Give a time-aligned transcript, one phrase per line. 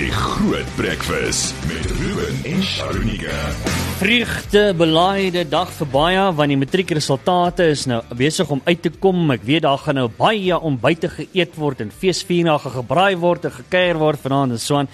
[0.00, 3.36] Die Groot Breakfast met Ruben en Sharunika.
[3.98, 9.18] Vreugde belaaide dag vir baie want die matriekresultate is nou besig om uit te kom.
[9.34, 14.00] Ek weet daar gaan nou baie ontbyte geëet word en feesviernage gebraai word en gekuier
[14.00, 14.88] word vanaand en so aan.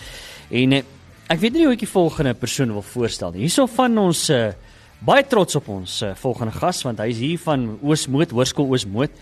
[0.50, 0.82] En eh,
[1.31, 3.45] ek weet nie hoe ek die volgende persoon wil voorstel nie.
[3.47, 4.49] Hierso van ons uh,
[5.07, 9.15] baie trots op ons uh, volgende gas want hy is hier van Oosmoed, Hoërskool Oosmoed.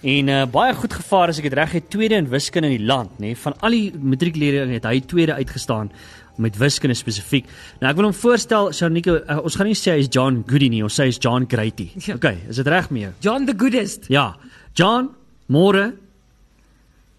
[0.00, 2.86] En uh, baie goed gevaar as ek dit reg het, tweede in wiskunde in die
[2.88, 3.34] land, nê.
[3.34, 3.36] Nee.
[3.36, 5.90] Van al die matriekleerders het hy tweede uitgestaan
[6.40, 7.48] met wiskunde spesifiek.
[7.82, 10.70] Nou ek wil hom voorstel, Sharnika, uh, ons gaan nie sê hy is John Goody
[10.72, 11.90] nie, ons sê hy is John Grady.
[12.08, 12.16] Ja.
[12.16, 13.10] Okay, is dit reg met jou?
[13.26, 14.08] John the goodest.
[14.12, 14.30] Ja.
[14.78, 15.10] John,
[15.52, 15.90] môre.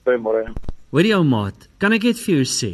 [0.08, 0.48] Goeiemôre.
[0.91, 2.72] Hoor jy ou maat, kan ek net vir jou sê,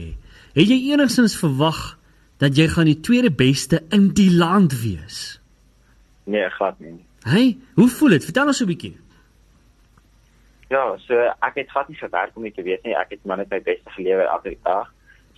[0.56, 1.98] het jy enigstens verwag
[2.42, 5.42] dat jy gaan die tweede beste in die land wees?
[6.32, 6.96] Nee, glad nie.
[7.28, 8.26] Hey, hoe voel dit?
[8.26, 8.96] Vertel ons 'n bietjie.
[10.70, 11.16] Ja, so
[11.48, 12.96] ek het glad nie gewerk om dit te weet nie.
[12.96, 14.90] Ek het maar net my beste gelewe elke dag.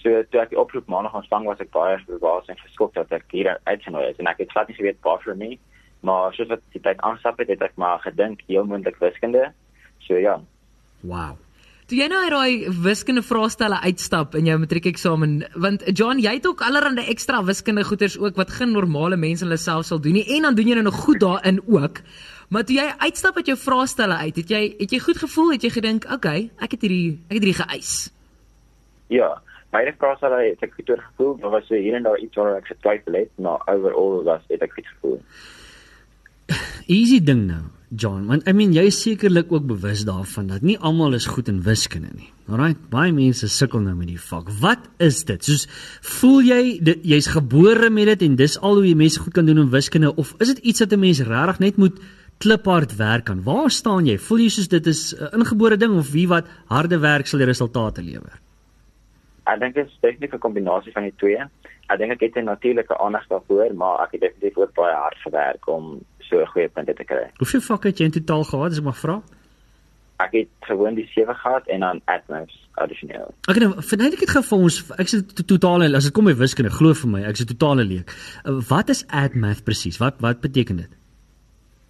[0.02, 3.28] So toe ek die oproep maandag ontvang was ek baie verbaas en geskok dat ek
[3.36, 5.52] hier uitgenooi is en ek het glad nie geweet waar vir my.
[6.08, 9.52] Maar soos wat die tyd aanstap het, het ek maar gedink heel moontlik wiskunde.
[10.08, 10.40] So ja.
[11.04, 11.38] Wow.
[11.90, 16.62] Toe jy nou daai wiskunde vraestelle uitstap in jou matriekeksamen, want John, jy het ook
[16.62, 20.46] allerlei ekstra wiskunde goeters ook wat geen normale mense hulle self sal doen nie en
[20.46, 22.04] dan doen jy nou nog goed daarin ook.
[22.50, 25.62] Maar toe jy uitstap uit jou vraestelle uit, het jy het jy goed gevoel, het
[25.62, 28.12] jy gedink, "Oké, okay, ek het hierdie ek het hierdie geëis."
[29.08, 32.66] Ja, beide vraestelle het ek goed gevoel, maar was hier en daar iets waar ek
[32.66, 35.22] getwyfel het, maar overall was dit ek goed gevoel.
[36.88, 40.78] Easy ding nou, John, want I mean jy is sekerlik ook bewus daarvan dat nie
[40.78, 42.30] almal is goed in wiskunde nie.
[42.50, 44.50] Alraai, baie mense sukkel nou met die vak.
[44.62, 45.44] Wat is dit?
[45.44, 45.68] Soos
[46.02, 46.62] voel jy
[47.02, 50.16] jy's gebore met dit en dis al hoe jy mense goed kan doen in wiskunde
[50.16, 52.00] of is dit iets wat 'n mens regtig net moet
[52.40, 53.44] kliphard werk aan.
[53.44, 54.18] Waar staan jy?
[54.18, 57.48] Voel jy soos dit is 'n ingebore ding of wie wat harde werk sal die
[57.48, 58.40] resultate lewer?
[59.46, 61.42] Ek dink dit is definitief 'n kombinasie van die twee.
[61.90, 65.18] Ek dink ek het 'n natuurlike aandag daarvoor, maar ek het definitief ook baie hard
[65.18, 67.32] gewerk om so goeie punte te kry.
[67.38, 69.22] Hoeveel vakke het jy in totaal gehad as ek mag vra?
[70.20, 73.34] Ek het gewoon die 7 gehad en dan admins addisioneel.
[73.48, 74.92] Ek nou verduidelik dit gou vir ons.
[74.98, 77.84] Ek sê totale as dit kom by wiskunde, glo vir my, ek is 'n totale
[77.84, 78.12] leek.
[78.44, 79.98] Wat is admath presies?
[79.98, 80.90] Wat wat beteken dit?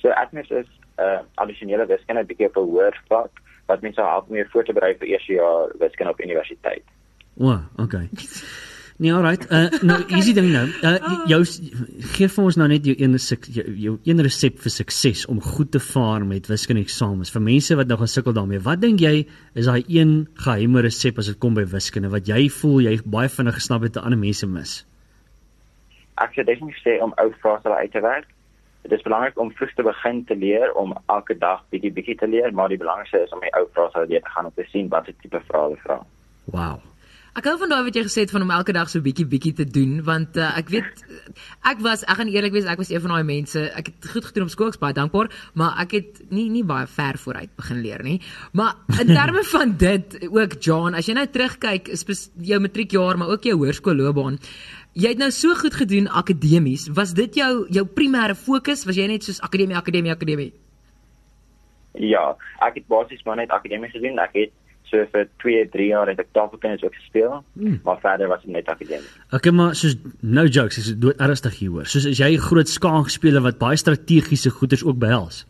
[0.02, 0.68] So admis is
[0.98, 3.32] 'n uh, addisionele wiskunde bietjie op 'n hoër vlak
[3.68, 6.84] wat mense help om meer voor te berei vir eerste jaar wiskunde op universiteit.
[7.38, 8.10] O, oh, okay.
[9.00, 9.46] Nee, alright.
[9.52, 10.66] Uh nou easy ding nou.
[10.84, 11.38] Uh jou
[12.16, 13.14] gee vir ons nou net jou een
[13.56, 17.78] jou, jou een resep vir sukses om goed te vaar met wiskunde eksamens vir mense
[17.80, 18.60] wat nou gaan sukkel daarmee.
[18.60, 19.22] Wat dink jy
[19.56, 23.32] is daai een geheime resep as dit kom by wiskunde wat jy voel jy baie
[23.32, 24.76] vinnig gesnap het te ander mense mis?
[26.20, 28.28] Ek sê definitief sê om ou vrae uit te werk
[28.82, 32.28] dit is belangrik om vroeg te begin te leer om elke dag bietjie bietjie te
[32.28, 34.68] leer, maar die belangrikste is om die ou vrae sal leer te gaan om te
[34.72, 36.00] sien watter tipe vrae hulle vra.
[36.54, 36.89] Wow.
[37.40, 39.54] Ek hou van daai wat jy gesê het van om elke dag so bietjie bietjie
[39.56, 41.04] te doen want uh, ek weet
[41.70, 44.28] ek was ek gaan eerlik wees ek was een van daai mense ek het goed
[44.28, 45.30] gedoen op skool ek's baie dankbaar
[45.62, 48.18] maar ek het nie nie baie ver vooruit begin leer nie
[48.52, 51.88] maar in terme van dit ook John as jy nou terugkyk
[52.52, 54.42] jou matriekjaar maar ook jou hoërskoolloopbaan
[55.00, 56.88] Jy het nou so goed gedoen akademies.
[56.98, 58.82] Was dit jou jou primêre fokus?
[58.90, 60.50] Was jy net soos akademie, akademie, akademie?
[61.94, 62.34] Ja,
[62.66, 64.18] ek het basies maar net akademie gedoen.
[64.20, 64.52] Ek het
[64.90, 67.80] so vir 2, 3 jaar het ek tafeltennis ook gespeel, hmm.
[67.84, 69.12] maar verder was dit net akademie.
[69.32, 71.86] Okay, maar soos no jokes, is dit ernstig hier hoor.
[71.86, 75.46] Soos as jy 'n groot skaakspeler wat baie strategiese goeders ook behels.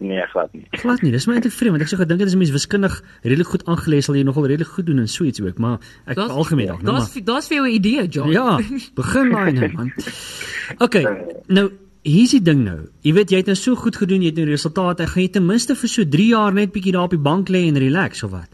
[0.00, 0.66] Nee, glad nie.
[0.70, 1.10] Glad nie.
[1.10, 4.06] Dis my eintlik vreemd want ek sou gedink dit is mense wiskundig redelik goed aangelees
[4.06, 6.82] sal jy nogal redelik goed doen in so iets ook, maar ek das, algemeen dalk,
[6.86, 7.08] nou maar.
[7.08, 8.30] Daar's daar's vir jou 'n idee, John.
[8.30, 8.60] Ja,
[8.94, 9.92] begin daai nou man.
[10.86, 11.04] Okay.
[11.48, 11.72] Nou
[12.08, 12.78] Hier's die ding nou.
[13.04, 15.06] Jy weet jy het nou so goed gedoen, jy het nou resultate.
[15.10, 17.66] Gaan jy ten minste vir so 3 jaar net bietjie daar op die bank lê
[17.68, 18.48] en relax of wat?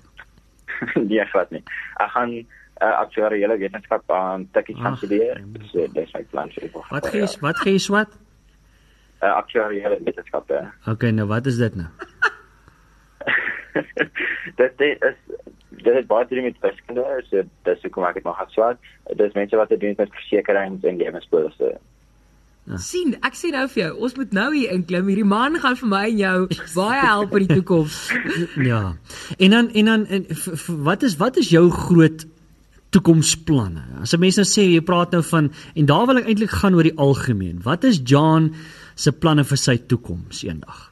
[1.09, 1.63] nee, glad nie.
[2.03, 2.45] Ek gaan uh,
[3.05, 5.45] aktuariële wetenskap aan tikkies gaan studeer.
[5.71, 6.85] So dis my plan vir die.
[6.91, 8.19] Wat gee wat gee jy wat?
[9.25, 10.73] uh, aktuariële wetenskappe.
[10.89, 11.89] Okay, nou wat is dit nou?
[14.61, 15.19] dit is
[15.85, 18.93] dit is baie dringend met wiskunde, so dis hoe kom ek dit maar gaan swaak.
[19.21, 21.75] Dis mense wat dit doen met versekerings en lewenspolisse.
[22.65, 22.79] Ja.
[22.81, 25.09] sien, ek sê nou vir jou, ons moet nou hier inklim.
[25.13, 26.37] Hierdie man gaan vir my en jou
[26.73, 27.99] baie help in die toekoms.
[28.71, 28.85] ja.
[29.37, 30.25] En dan en dan en,
[30.87, 32.25] wat is wat is jou groot
[32.97, 33.85] toekomsplanne?
[34.01, 36.75] As 'n mens nou sê jy praat nou van en daar wil ek eintlik gaan
[36.75, 37.61] oor die algemeen.
[37.69, 38.55] Wat is John
[38.95, 40.91] se planne vir sy toekoms eendag?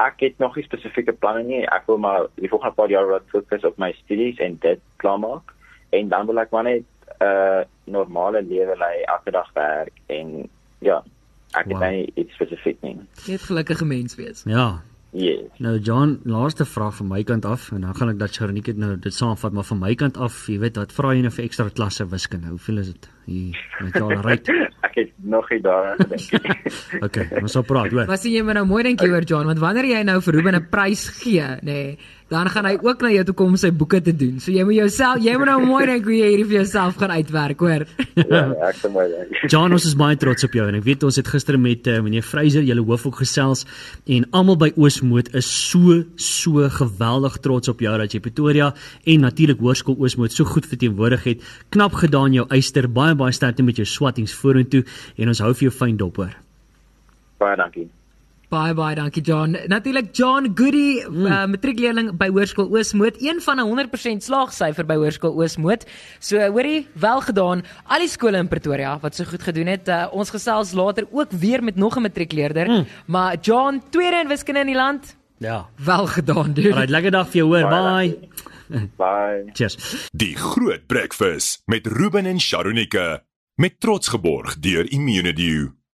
[0.00, 1.64] Ek het nog nie spesifieke planne nie.
[1.68, 5.52] Ek wil maar die volgende paar jaar wat fokus op my studies en dit klaarmaak
[5.92, 6.84] en dan wil ek maar net
[7.20, 10.48] 'n uh, normale lewe lei, elke dag werk en
[10.78, 11.02] ja,
[11.54, 11.80] ek wow.
[11.80, 12.98] het nie iets spesifiek nie.
[13.26, 14.42] Net gelukkige mens wees.
[14.44, 14.82] Ja.
[15.16, 15.48] Yes.
[15.58, 18.98] Nou John, laaste vraag van my kant af en dan gaan ek dat Sharonike nou
[18.98, 21.68] dit saamvat, maar van my kant af, jy weet wat vra jy nou vir ekstra
[21.72, 22.52] klasse wiskunde?
[22.52, 23.08] Hoeveel is dit?
[23.26, 24.48] Hier, met jou al right.
[24.86, 26.74] Ek het nog nie daaraan gedink nie.
[27.06, 28.06] Okay, ons sal praat, hoor.
[28.06, 30.38] Maar sien jy maar nou mooi dink jy oor John, want wanneer jy nou vir
[30.38, 31.96] Ruben 'n prys gee, nê, nee,
[32.28, 34.40] dan gaan hy ook na jou toe kom om sy boeke te doen.
[34.42, 37.12] So jy moet jouself, jy moet nou mooi dink hoe jy hierdie vir jouself gaan
[37.14, 37.84] uitwerk, hoor.
[38.34, 39.36] ja, ek sê mooi dink.
[39.52, 42.00] John, ons is baie trots op jou en ek weet ons het gister met uh,
[42.02, 43.62] meneer Freyser, julle hoof ook gesels
[44.10, 48.72] en almal by Oosmoed is so so geweldig trots op jou dat jy Pretoria
[49.06, 51.46] en natuurlik Hoërskool Oosmoed so goed verteenwoordig het.
[51.70, 52.90] Knap gedaan jou eyster.
[52.90, 54.84] Baie baie sterkte met jou swattings vorentoe
[55.16, 56.34] en ons hou vir jou fyn dop hoor.
[57.38, 57.88] Baie dankie.
[58.46, 59.56] Baie baie dankie John.
[59.66, 61.24] Natuurlik John Goody, mm.
[61.26, 65.82] uh, matriekleerling by Hoërskool Oosmoed, een van 'n 100% slaagsyfer by Hoërskool Oosmoed.
[66.20, 67.64] So hoorie, wel gedaan.
[67.86, 69.88] Al die skole in Pretoria wat so goed gedoen het.
[69.88, 72.86] Uh, ons gesels later ook weer met nog 'n matriekleerder, mm.
[73.06, 75.16] maar John, tweede in wiskunde in die land.
[75.38, 75.66] Ja.
[75.76, 76.68] Wel gedaan, dude.
[76.68, 77.68] Alright, lekker dag vir jou hoor.
[77.68, 78.08] Bye.
[78.08, 78.54] Bye.
[79.52, 80.08] Cheers.
[80.12, 83.24] Die Groot Breakfast met Ruben en Sharonika
[83.54, 85.72] met trots geborg deur Immunedio.